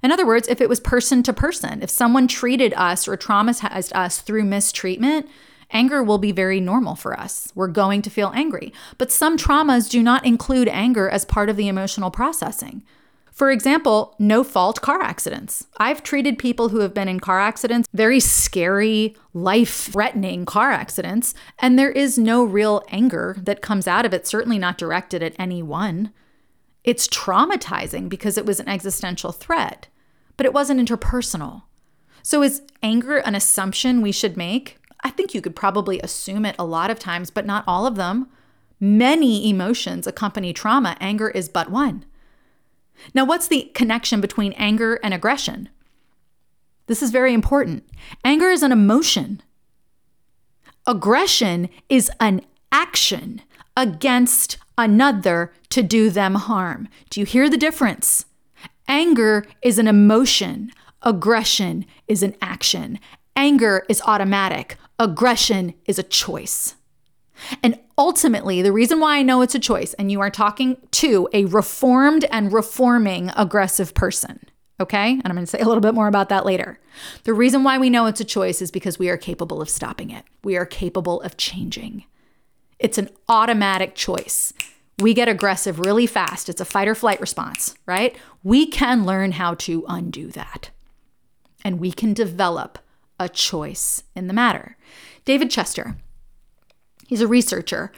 [0.05, 3.91] In other words, if it was person to person, if someone treated us or traumatized
[3.93, 5.27] us through mistreatment
[5.71, 7.51] Anger will be very normal for us.
[7.55, 8.71] We're going to feel angry.
[8.97, 12.83] But some traumas do not include anger as part of the emotional processing.
[13.31, 15.67] For example, no fault car accidents.
[15.77, 21.33] I've treated people who have been in car accidents, very scary, life threatening car accidents,
[21.59, 25.35] and there is no real anger that comes out of it, certainly not directed at
[25.37, 26.13] anyone.
[26.85, 29.89] It's traumatizing because it was an existential threat,
[30.37, 31.63] but it wasn't interpersonal.
[32.23, 34.77] So, is anger an assumption we should make?
[35.03, 37.95] I think you could probably assume it a lot of times, but not all of
[37.95, 38.27] them.
[38.79, 40.97] Many emotions accompany trauma.
[40.99, 42.05] Anger is but one.
[43.13, 45.69] Now, what's the connection between anger and aggression?
[46.87, 47.83] This is very important.
[48.23, 49.41] Anger is an emotion,
[50.85, 53.41] aggression is an action
[53.75, 56.87] against another to do them harm.
[57.09, 58.25] Do you hear the difference?
[58.87, 60.71] Anger is an emotion,
[61.01, 62.99] aggression is an action.
[63.35, 66.75] Anger is automatic, aggression is a choice.
[67.61, 71.27] And ultimately, the reason why I know it's a choice, and you are talking to
[71.33, 74.39] a reformed and reforming aggressive person,
[74.79, 75.11] okay?
[75.11, 76.79] And I'm to say a little bit more about that later.
[77.23, 80.11] The reason why we know it's a choice is because we are capable of stopping
[80.11, 82.05] it, we are capable of changing.
[82.79, 84.53] It's an automatic choice.
[84.99, 86.47] We get aggressive really fast.
[86.47, 88.15] It's a fight or flight response, right?
[88.43, 90.69] We can learn how to undo that.
[91.63, 92.79] And we can develop
[93.19, 94.77] a choice in the matter.
[95.25, 95.95] David Chester,
[97.07, 97.91] He's a researcher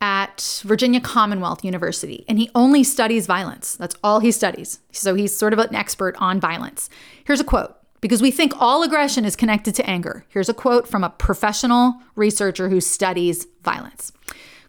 [0.00, 3.74] at Virginia Commonwealth University, and he only studies violence.
[3.76, 4.80] That's all he studies.
[4.92, 6.88] So he's sort of an expert on violence.
[7.24, 10.24] Here's a quote because we think all aggression is connected to anger.
[10.28, 14.12] Here's a quote from a professional researcher who studies violence.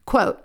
[0.05, 0.43] Quote,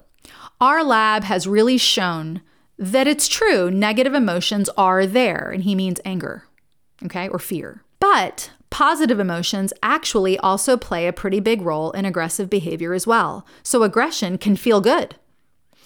[0.60, 2.42] our lab has really shown
[2.78, 6.44] that it's true, negative emotions are there, and he means anger,
[7.04, 7.82] okay, or fear.
[8.00, 13.46] But Positive emotions actually also play a pretty big role in aggressive behavior as well.
[13.62, 15.16] So aggression can feel good.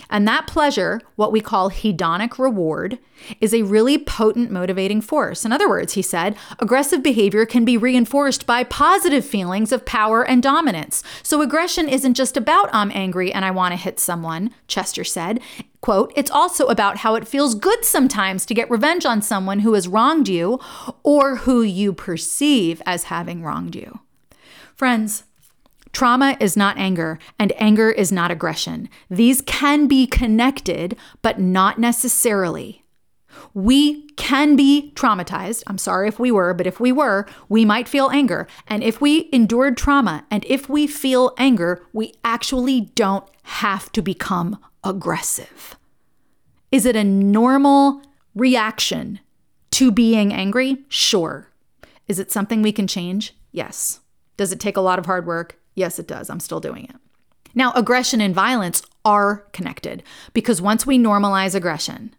[0.09, 2.99] And that pleasure, what we call hedonic reward,
[3.41, 5.45] is a really potent motivating force.
[5.45, 10.27] In other words, he said, aggressive behavior can be reinforced by positive feelings of power
[10.27, 11.03] and dominance.
[11.23, 15.41] So aggression isn't just about I'm angry and I want to hit someone, Chester said.
[15.81, 19.75] Quote, it's also about how it feels good sometimes to get revenge on someone who
[19.75, 20.61] has wronged you
[21.03, 24.01] or who you perceive as having wronged you.
[24.75, 25.25] Friends,
[25.93, 28.89] Trauma is not anger, and anger is not aggression.
[29.09, 32.85] These can be connected, but not necessarily.
[33.55, 35.63] We can be traumatized.
[35.67, 38.47] I'm sorry if we were, but if we were, we might feel anger.
[38.67, 44.03] And if we endured trauma and if we feel anger, we actually don't have to
[44.03, 45.77] become aggressive.
[46.71, 48.03] Is it a normal
[48.35, 49.21] reaction
[49.73, 50.85] to being angry?
[50.89, 51.49] Sure.
[52.07, 53.35] Is it something we can change?
[53.53, 54.01] Yes.
[54.37, 55.60] Does it take a lot of hard work?
[55.81, 56.29] Yes, it does.
[56.29, 56.97] I'm still doing it.
[57.55, 60.03] Now, aggression and violence are connected
[60.35, 62.15] because once we normalize aggression,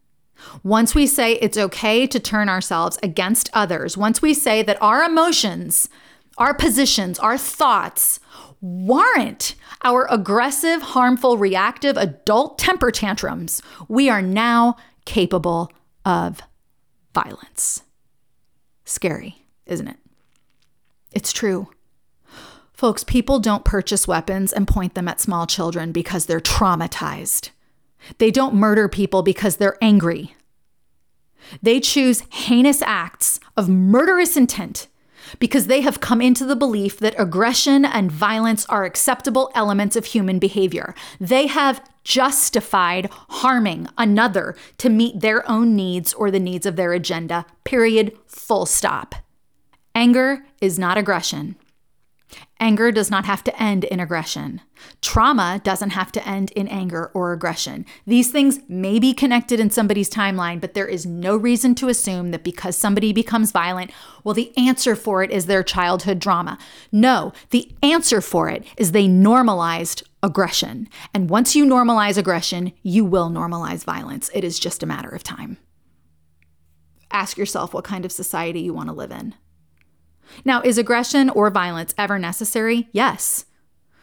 [0.63, 5.03] once we say it's okay to turn ourselves against others, once we say that our
[5.03, 5.87] emotions,
[6.39, 8.19] our positions, our thoughts
[8.61, 15.71] warrant our aggressive, harmful, reactive adult temper tantrums, we are now capable
[16.03, 16.41] of
[17.13, 17.83] violence.
[18.85, 19.97] Scary, isn't it?
[21.11, 21.69] It's true.
[22.81, 27.51] Folks, people don't purchase weapons and point them at small children because they're traumatized.
[28.17, 30.33] They don't murder people because they're angry.
[31.61, 34.87] They choose heinous acts of murderous intent
[35.37, 40.05] because they have come into the belief that aggression and violence are acceptable elements of
[40.05, 40.95] human behavior.
[41.19, 46.93] They have justified harming another to meet their own needs or the needs of their
[46.93, 47.45] agenda.
[47.63, 48.17] Period.
[48.25, 49.13] Full stop.
[49.93, 51.57] Anger is not aggression.
[52.59, 54.61] Anger does not have to end in aggression.
[55.01, 57.85] Trauma doesn't have to end in anger or aggression.
[58.05, 62.31] These things may be connected in somebody's timeline, but there is no reason to assume
[62.31, 63.91] that because somebody becomes violent,
[64.23, 66.57] well, the answer for it is their childhood drama.
[66.91, 70.87] No, the answer for it is they normalized aggression.
[71.13, 74.29] And once you normalize aggression, you will normalize violence.
[74.33, 75.57] It is just a matter of time.
[77.11, 79.35] Ask yourself what kind of society you want to live in.
[80.45, 82.89] Now, is aggression or violence ever necessary?
[82.91, 83.45] Yes.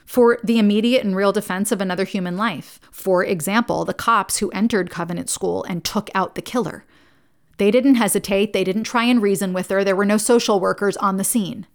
[0.07, 2.81] For the immediate and real defense of another human life.
[2.91, 6.85] For example, the cops who entered Covenant School and took out the killer.
[7.59, 10.97] They didn't hesitate, they didn't try and reason with her, there were no social workers
[10.99, 11.67] on the scene.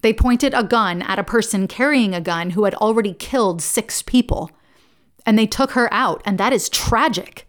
[0.00, 4.02] They pointed a gun at a person carrying a gun who had already killed six
[4.02, 4.50] people,
[5.24, 7.46] and they took her out, and that is tragic.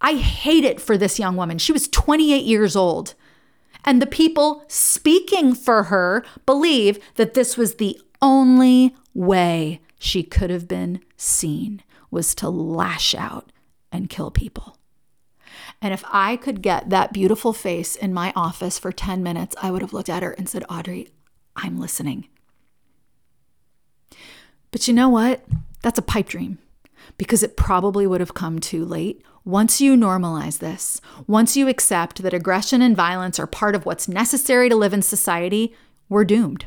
[0.00, 1.58] I hate it for this young woman.
[1.58, 3.14] She was 28 years old.
[3.84, 10.50] And the people speaking for her believe that this was the only way she could
[10.50, 13.52] have been seen was to lash out
[13.92, 14.78] and kill people.
[15.82, 19.70] And if I could get that beautiful face in my office for 10 minutes, I
[19.70, 21.08] would have looked at her and said, Audrey,
[21.54, 22.28] I'm listening.
[24.70, 25.44] But you know what?
[25.82, 26.58] That's a pipe dream
[27.16, 29.22] because it probably would have come too late.
[29.44, 34.08] Once you normalize this, once you accept that aggression and violence are part of what's
[34.08, 35.74] necessary to live in society,
[36.08, 36.66] we're doomed.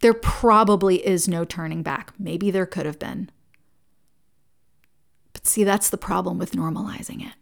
[0.00, 2.12] There probably is no turning back.
[2.18, 3.30] Maybe there could have been.
[5.32, 7.34] But see, that's the problem with normalizing it.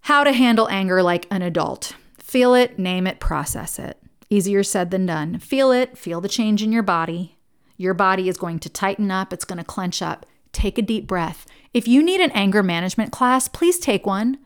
[0.00, 1.94] How to handle anger like an adult.
[2.18, 4.00] Feel it, name it, process it.
[4.30, 5.38] Easier said than done.
[5.38, 7.35] Feel it, feel the change in your body.
[7.76, 10.26] Your body is going to tighten up, it's going to clench up.
[10.52, 11.46] Take a deep breath.
[11.74, 14.38] If you need an anger management class, please take one.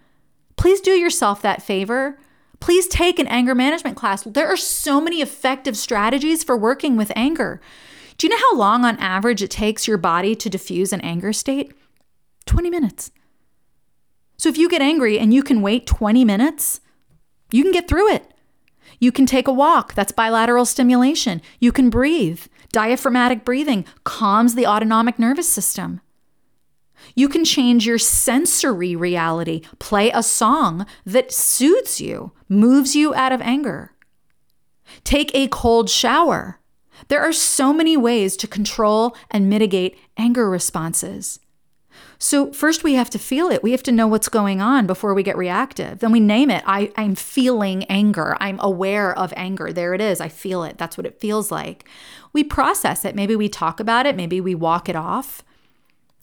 [0.56, 2.18] Please do yourself that favor.
[2.58, 4.22] Please take an anger management class.
[4.24, 7.60] There are so many effective strategies for working with anger.
[8.18, 11.32] Do you know how long, on average, it takes your body to diffuse an anger
[11.32, 11.72] state?
[12.46, 13.12] 20 minutes.
[14.36, 16.80] So if you get angry and you can wait 20 minutes,
[17.50, 18.30] you can get through it.
[18.98, 21.40] You can take a walk, that's bilateral stimulation.
[21.60, 22.42] You can breathe.
[22.72, 26.00] Diaphragmatic breathing calms the autonomic nervous system.
[27.14, 33.32] You can change your sensory reality, play a song that soothes you, moves you out
[33.32, 33.92] of anger.
[35.04, 36.60] Take a cold shower.
[37.08, 41.40] There are so many ways to control and mitigate anger responses.
[42.22, 43.62] So, first we have to feel it.
[43.62, 46.00] We have to know what's going on before we get reactive.
[46.00, 46.62] Then we name it.
[46.66, 48.36] I, I'm feeling anger.
[48.38, 49.72] I'm aware of anger.
[49.72, 50.20] There it is.
[50.20, 50.76] I feel it.
[50.76, 51.88] That's what it feels like.
[52.34, 53.14] We process it.
[53.14, 54.16] Maybe we talk about it.
[54.16, 55.42] Maybe we walk it off.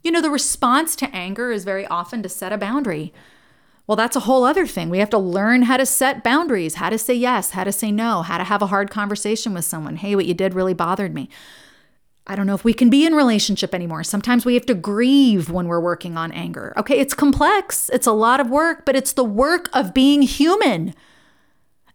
[0.03, 3.11] You know, the response to anger is very often to set a boundary.
[3.87, 4.91] Well, that's a whole other thing.
[4.91, 7.91] We have to learn how to set boundaries, how to say yes, how to say
[7.91, 9.95] no, how to have a hard conversation with someone.
[9.95, 11.27] Hey, what you did really bothered me.
[12.27, 14.03] I don't know if we can be in relationship anymore.
[14.03, 16.73] Sometimes we have to grieve when we're working on anger.
[16.77, 17.89] Okay, it's complex.
[17.89, 20.93] It's a lot of work, but it's the work of being human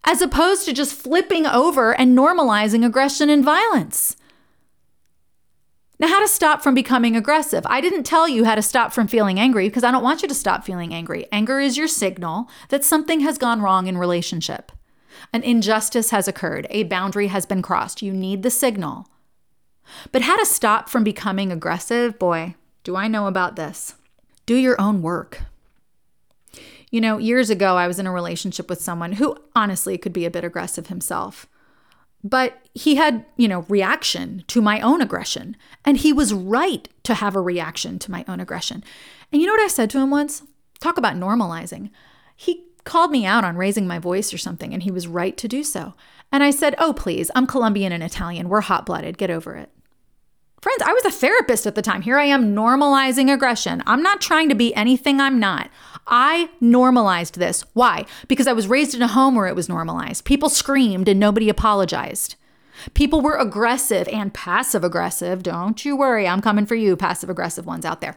[0.05, 4.17] as opposed to just flipping over and normalizing aggression and violence.
[6.01, 7.65] Now, how to stop from becoming aggressive.
[7.67, 10.27] I didn't tell you how to stop from feeling angry because I don't want you
[10.27, 11.27] to stop feeling angry.
[11.31, 14.73] Anger is your signal that something has gone wrong in relationship.
[15.33, 18.03] An injustice has occurred, a boundary has been crossed.
[18.03, 19.07] You need the signal.
[20.11, 22.19] But how to stop from becoming aggressive?
[22.19, 23.95] Boy, do I know about this.
[24.47, 25.43] Do your own work.
[26.91, 30.27] You know, years ago, I was in a relationship with someone who honestly could be
[30.27, 31.47] a bit aggressive himself.
[32.25, 35.57] But he had, you know, reaction to my own aggression.
[35.85, 38.85] And he was right to have a reaction to my own aggression.
[39.33, 40.43] And you know what I said to him once?
[40.81, 41.91] Talk about normalizing.
[42.37, 45.49] He called me out on raising my voice or something, and he was right to
[45.49, 45.95] do so.
[46.31, 48.49] And I said, Oh, please, I'm Colombian and Italian.
[48.49, 49.19] We're hot blooded.
[49.19, 49.71] Get over it.
[50.63, 52.03] Friends, I was a therapist at the time.
[52.03, 53.83] Here I am normalizing aggression.
[53.85, 55.69] I'm not trying to be anything I'm not.
[56.07, 57.65] I normalized this.
[57.73, 58.07] Why?
[58.29, 60.25] Because I was raised in a home where it was normalized.
[60.25, 62.37] People screamed and nobody apologized.
[62.95, 65.43] People were aggressive and passive aggressive.
[65.43, 68.15] Don't you worry, I'm coming for you, passive aggressive ones out there.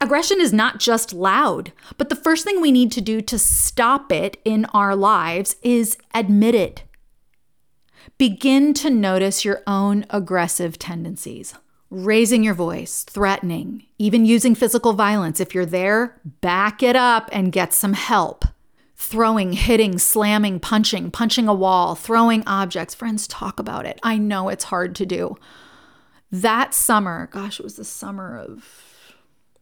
[0.00, 4.10] Aggression is not just loud, but the first thing we need to do to stop
[4.10, 6.84] it in our lives is admit it.
[8.18, 11.54] Begin to notice your own aggressive tendencies.
[11.90, 15.40] Raising your voice, threatening, even using physical violence.
[15.40, 18.44] If you're there, back it up and get some help.
[18.96, 22.94] Throwing, hitting, slamming, punching, punching a wall, throwing objects.
[22.94, 23.98] Friends, talk about it.
[24.02, 25.36] I know it's hard to do.
[26.30, 29.14] That summer, gosh, it was the summer of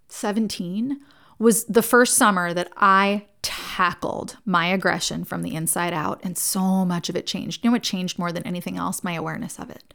[0.09, 1.01] 17,
[1.41, 6.85] was the first summer that I tackled my aggression from the inside out, and so
[6.85, 7.65] much of it changed.
[7.65, 9.03] You know what changed more than anything else?
[9.03, 9.95] My awareness of it.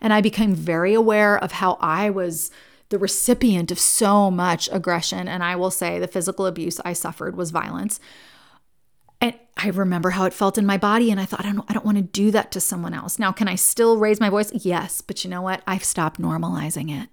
[0.00, 2.50] And I became very aware of how I was
[2.90, 5.28] the recipient of so much aggression.
[5.28, 8.00] And I will say the physical abuse I suffered was violence.
[9.20, 11.74] And I remember how it felt in my body, and I thought, I don't, I
[11.74, 13.18] don't want to do that to someone else.
[13.18, 14.52] Now, can I still raise my voice?
[14.52, 15.62] Yes, but you know what?
[15.66, 17.08] I've stopped normalizing it.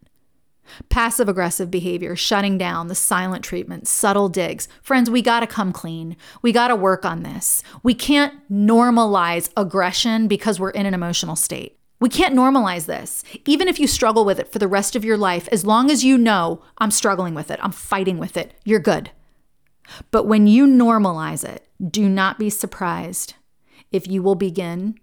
[0.90, 4.68] Passive aggressive behavior, shutting down, the silent treatment, subtle digs.
[4.82, 6.18] Friends, we got to come clean.
[6.42, 7.64] We got to work on this.
[7.84, 11.80] We can't normalize aggression because we're in an emotional state.
[12.00, 13.24] We can't normalize this.
[13.46, 16.04] Even if you struggle with it for the rest of your life, as long as
[16.04, 19.12] you know, I'm struggling with it, I'm fighting with it, you're good.
[20.12, 23.36] But when you normalize it, do not be surprised
[23.92, 25.00] if you will begin,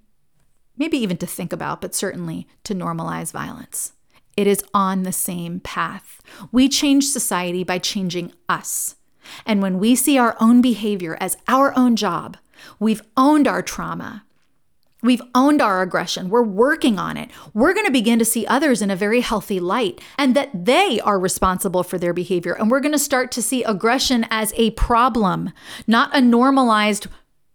[0.77, 3.95] maybe even to think about, but certainly to normalize violence.
[4.37, 6.21] It is on the same path.
[6.51, 8.97] We change society by changing us.
[9.47, 12.37] And when we see our own behavior as our own job,
[12.79, 14.25] we've owned our trauma.
[15.03, 16.31] We've owned our aggression.
[16.31, 17.31] We're working on it.
[17.53, 21.01] We're going to begin to see others in a very healthy light and that they
[21.01, 22.53] are responsible for their behavior.
[22.53, 25.53] And we're going to start to see aggression as a problem,
[25.89, 27.09] not a normalized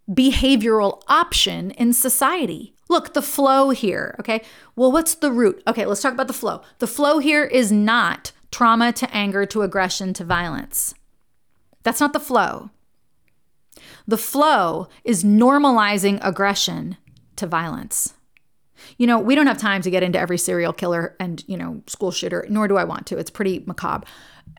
[0.09, 2.73] behavioral option in society.
[2.89, 4.41] Look, the flow here, okay?
[4.75, 5.61] Well, what's the root?
[5.67, 6.61] Okay, let's talk about the flow.
[6.79, 10.93] The flow here is not trauma to anger to aggression to violence.
[11.83, 12.69] That's not the flow.
[14.07, 16.97] The flow is normalizing aggression
[17.35, 18.13] to violence.
[18.97, 21.81] You know, we don't have time to get into every serial killer and, you know,
[21.87, 23.17] school shooter, nor do I want to.
[23.17, 24.07] It's pretty macabre.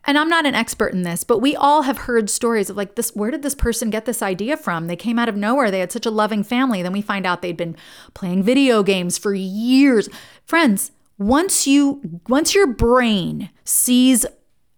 [0.04, 2.94] And I'm not an expert in this, but we all have heard stories of like
[2.94, 4.86] this where did this person get this idea from?
[4.86, 5.70] They came out of nowhere.
[5.70, 6.82] They had such a loving family.
[6.82, 7.76] Then we find out they'd been
[8.14, 10.08] playing video games for years.
[10.44, 14.24] Friends, once you once your brain sees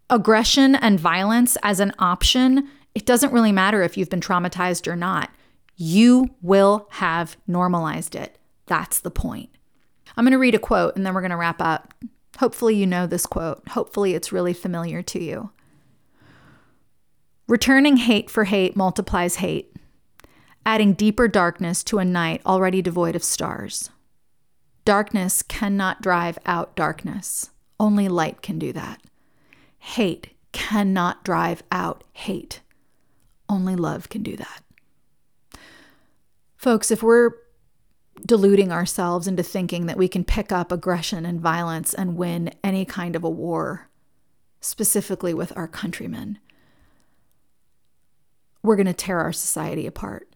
[0.08, 4.96] aggression and violence as an option, it doesn't really matter if you've been traumatized or
[4.96, 5.30] not.
[5.76, 8.36] You will have normalized it.
[8.66, 9.50] That's the point.
[10.16, 11.94] I'm going to read a quote and then we're going to wrap up.
[12.39, 13.66] Hopefully, you know this quote.
[13.70, 15.51] Hopefully, it's really familiar to you.
[17.49, 19.74] Returning hate for hate multiplies hate,
[20.64, 23.91] adding deeper darkness to a night already devoid of stars.
[24.85, 27.51] Darkness cannot drive out darkness.
[27.78, 29.03] Only light can do that.
[29.78, 32.61] Hate cannot drive out hate.
[33.49, 34.62] Only love can do that.
[36.57, 37.33] Folks, if we're
[38.27, 42.85] deluding ourselves into thinking that we can pick up aggression and violence and win any
[42.85, 43.89] kind of a war,
[44.61, 46.39] specifically with our countrymen,
[48.62, 50.29] we're going to tear our society apart.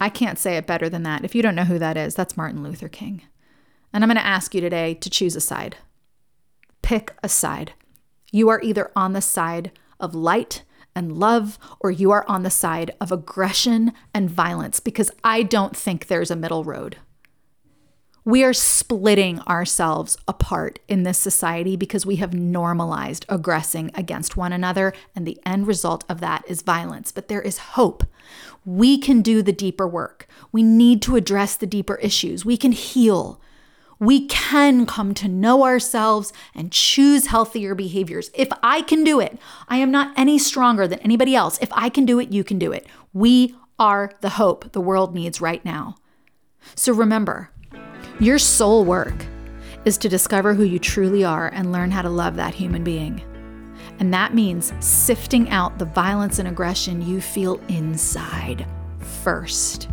[0.00, 1.24] I can't say it better than that.
[1.24, 3.22] If you don't know who that is, that's Martin Luther King.
[3.92, 5.76] And I'm going to ask you today to choose a side.
[6.80, 7.72] Pick a side.
[8.32, 10.62] You are either on the side of light
[10.94, 15.76] and love, or you are on the side of aggression and violence, because I don't
[15.76, 16.96] think there's a middle road.
[18.22, 24.52] We are splitting ourselves apart in this society because we have normalized aggressing against one
[24.52, 27.12] another, and the end result of that is violence.
[27.12, 28.04] But there is hope.
[28.66, 30.26] We can do the deeper work.
[30.52, 32.44] We need to address the deeper issues.
[32.44, 33.40] We can heal
[34.00, 38.30] we can come to know ourselves and choose healthier behaviors.
[38.34, 39.38] If I can do it,
[39.68, 41.58] I am not any stronger than anybody else.
[41.60, 42.86] If I can do it, you can do it.
[43.12, 45.96] We are the hope the world needs right now.
[46.74, 47.50] So remember,
[48.18, 49.26] your soul work
[49.84, 53.22] is to discover who you truly are and learn how to love that human being.
[53.98, 58.66] And that means sifting out the violence and aggression you feel inside
[58.98, 59.88] first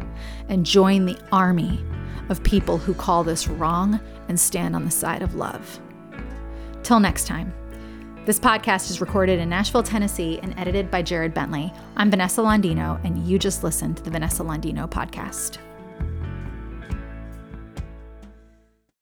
[0.47, 1.83] and join the army
[2.29, 5.79] of people who call this wrong and stand on the side of love.
[6.83, 7.53] Till next time.
[8.25, 11.71] This podcast is recorded in Nashville, Tennessee, and edited by Jared Bentley.
[11.95, 15.59] I'm Vanessa Londino, and you just listened to the Vanessa Londino podcast.